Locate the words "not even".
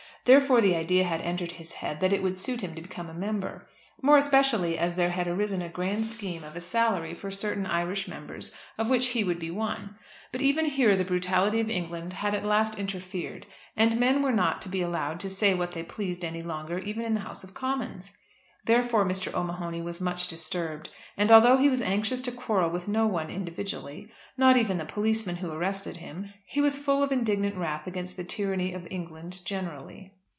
24.37-24.77